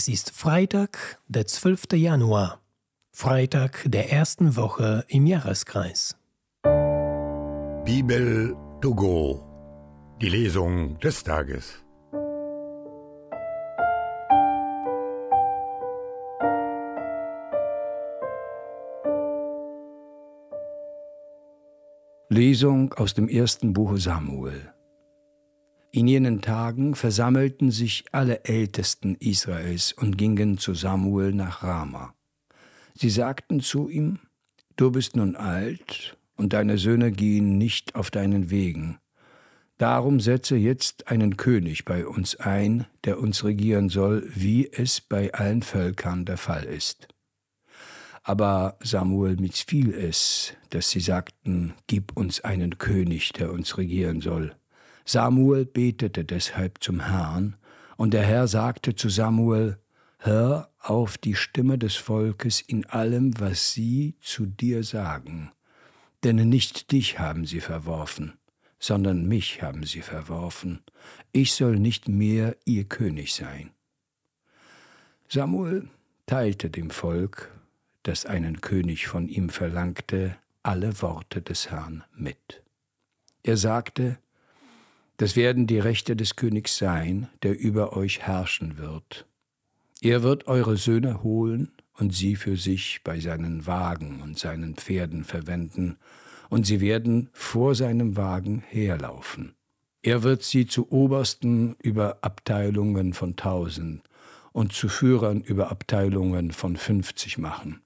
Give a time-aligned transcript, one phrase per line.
[0.00, 1.92] Es ist Freitag, der 12.
[1.92, 2.62] Januar,
[3.12, 6.16] Freitag der ersten Woche im Jahreskreis.
[7.84, 9.44] Bibel to go,
[10.22, 11.84] die Lesung des Tages.
[22.30, 24.72] Lesung aus dem ersten Buche Samuel.
[25.92, 32.14] In jenen Tagen versammelten sich alle Ältesten Israels und gingen zu Samuel nach Rama.
[32.94, 34.20] Sie sagten zu ihm,
[34.76, 38.98] Du bist nun alt, und deine Söhne gehen nicht auf deinen Wegen.
[39.78, 45.34] Darum setze jetzt einen König bei uns ein, der uns regieren soll, wie es bei
[45.34, 47.08] allen Völkern der Fall ist.
[48.22, 54.54] Aber Samuel missfiel es, dass sie sagten, Gib uns einen König, der uns regieren soll.
[55.10, 57.56] Samuel betete deshalb zum Herrn,
[57.96, 59.76] und der Herr sagte zu Samuel,
[60.18, 65.50] Hör auf die Stimme des Volkes in allem, was sie zu dir sagen,
[66.22, 68.34] denn nicht dich haben sie verworfen,
[68.78, 70.80] sondern mich haben sie verworfen,
[71.32, 73.72] ich soll nicht mehr ihr König sein.
[75.28, 75.88] Samuel
[76.26, 77.50] teilte dem Volk,
[78.04, 82.62] das einen König von ihm verlangte, alle Worte des Herrn mit.
[83.42, 84.20] Er sagte,
[85.20, 89.26] das werden die Rechte des Königs sein, der über euch herrschen wird.
[90.00, 95.24] Er wird eure Söhne holen und sie für sich bei seinen Wagen und seinen Pferden
[95.24, 95.98] verwenden,
[96.48, 99.52] und sie werden vor seinem Wagen herlaufen.
[100.00, 104.02] Er wird sie zu Obersten über Abteilungen von tausend
[104.52, 107.82] und zu Führern über Abteilungen von fünfzig machen.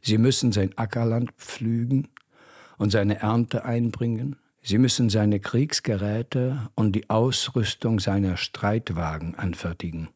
[0.00, 2.06] Sie müssen sein Ackerland pflügen
[2.76, 10.08] und seine Ernte einbringen, Sie müssen seine Kriegsgeräte und die Ausrüstung seiner Streitwagen anfertigen.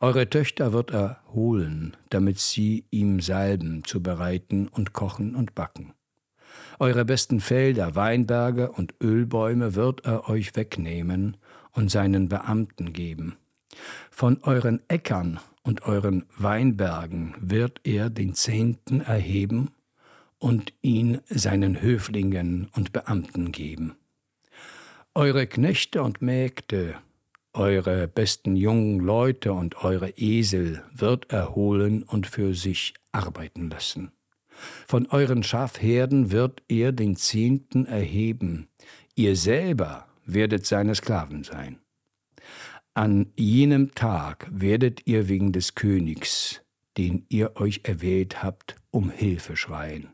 [0.00, 5.94] Eure Töchter wird er holen, damit sie ihm Salben zubereiten und kochen und backen.
[6.78, 11.36] Eure besten Felder, Weinberge und Ölbäume wird er euch wegnehmen
[11.72, 13.36] und seinen Beamten geben.
[14.10, 19.70] Von euren Äckern und euren Weinbergen wird er den Zehnten erheben
[20.44, 23.96] und ihn seinen Höflingen und Beamten geben.
[25.14, 26.96] Eure Knechte und Mägde,
[27.54, 34.12] eure besten jungen Leute und eure Esel wird er holen und für sich arbeiten lassen.
[34.86, 38.68] Von euren Schafherden wird er den Zehnten erheben,
[39.14, 41.78] ihr selber werdet seine Sklaven sein.
[42.92, 46.60] An jenem Tag werdet ihr wegen des Königs,
[46.98, 50.10] den ihr euch erwählt habt, um Hilfe schreien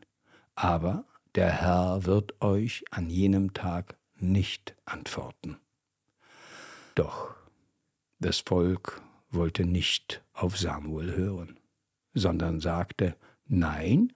[0.55, 5.57] aber der Herr wird euch an jenem Tag nicht antworten.
[6.95, 7.35] Doch
[8.19, 11.59] das Volk wollte nicht auf Samuel hören,
[12.13, 13.15] sondern sagte,
[13.47, 14.13] Nein,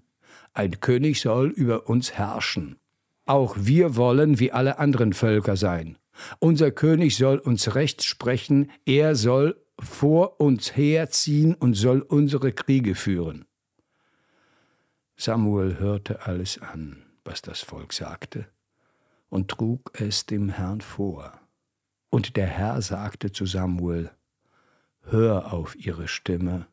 [0.54, 2.78] ein König soll über uns herrschen.
[3.26, 5.98] Auch wir wollen wie alle anderen Völker sein.
[6.40, 12.96] Unser König soll uns Recht sprechen, er soll vor uns herziehen und soll unsere Kriege
[12.96, 13.46] führen.
[15.18, 18.48] Samuel hörte alles an, was das Volk sagte,
[19.30, 21.40] und trug es dem Herrn vor.
[22.10, 24.12] Und der Herr sagte zu Samuel,
[25.04, 26.68] Hör auf ihre Stimme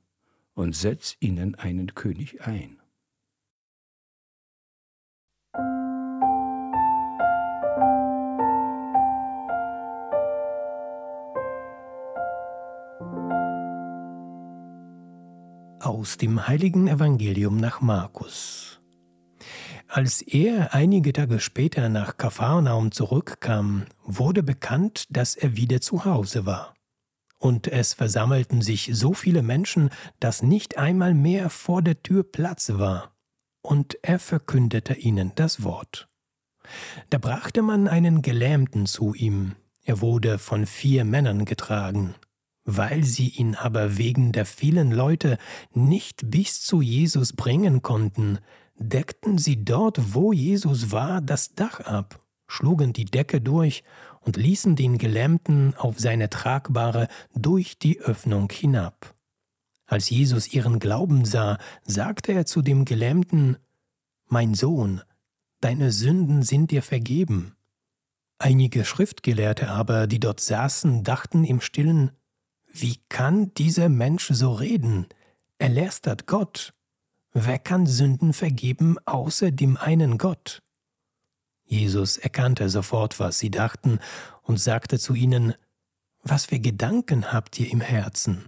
[0.54, 2.81] und setz ihnen einen König ein.
[16.02, 18.80] Aus dem heiligen Evangelium nach Markus.
[19.86, 26.44] Als er einige Tage später nach Kapharnaum zurückkam, wurde bekannt, dass er wieder zu Hause
[26.44, 26.74] war.
[27.38, 32.70] Und es versammelten sich so viele Menschen, dass nicht einmal mehr vor der Tür Platz
[32.70, 33.14] war.
[33.62, 36.08] Und er verkündete ihnen das Wort.
[37.10, 39.54] Da brachte man einen Gelähmten zu ihm.
[39.84, 42.16] Er wurde von vier Männern getragen.
[42.64, 45.38] Weil sie ihn aber wegen der vielen Leute
[45.72, 48.38] nicht bis zu Jesus bringen konnten,
[48.76, 53.82] deckten sie dort, wo Jesus war, das Dach ab, schlugen die Decke durch
[54.20, 59.14] und ließen den Gelähmten auf seine Tragbare durch die Öffnung hinab.
[59.87, 63.58] Als Jesus ihren Glauben sah, sagte er zu dem Gelähmten,
[64.28, 65.02] Mein Sohn,
[65.60, 67.56] deine Sünden sind dir vergeben.
[68.38, 72.12] Einige Schriftgelehrte aber, die dort saßen, dachten im stillen,
[72.72, 75.06] wie kann dieser Mensch so reden?
[75.58, 76.72] Er lästert Gott.
[77.32, 80.62] Wer kann Sünden vergeben außer dem einen Gott?
[81.64, 83.98] Jesus erkannte sofort, was sie dachten,
[84.42, 85.54] und sagte zu ihnen,
[86.22, 88.46] Was für Gedanken habt ihr im Herzen?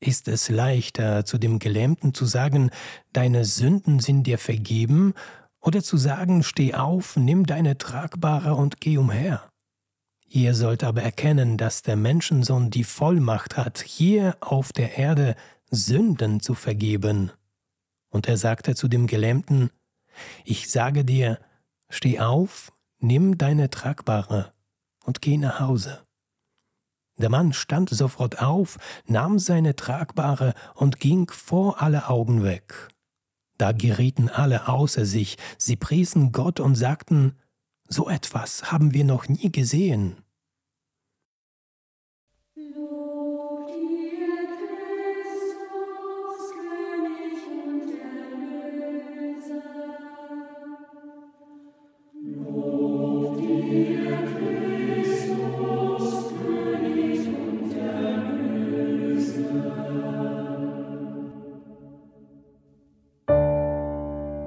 [0.00, 2.70] Ist es leichter, zu dem Gelähmten zu sagen,
[3.12, 5.14] deine Sünden sind dir vergeben,
[5.60, 9.49] oder zu sagen, steh auf, nimm deine Tragbare und geh umher?
[10.32, 15.34] Ihr sollt aber erkennen, dass der Menschensohn die Vollmacht hat, hier auf der Erde
[15.72, 17.32] Sünden zu vergeben.
[18.10, 19.70] Und er sagte zu dem Gelähmten,
[20.44, 21.40] Ich sage dir,
[21.88, 24.52] steh auf, nimm deine Tragbare
[25.04, 26.06] und geh nach Hause.
[27.18, 32.88] Der Mann stand sofort auf, nahm seine Tragbare und ging vor alle Augen weg.
[33.58, 37.36] Da gerieten alle außer sich, sie priesen Gott und sagten,
[37.90, 40.16] so etwas haben wir noch nie gesehen.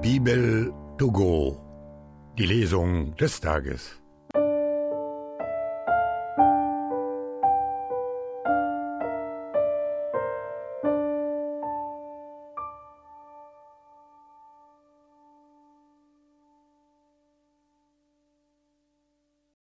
[0.02, 1.73] Bibel to go.
[2.40, 4.03] Die Lesung des Tages.